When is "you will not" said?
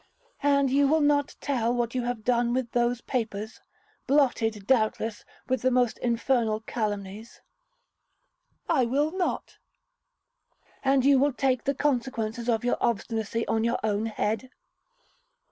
0.71-1.35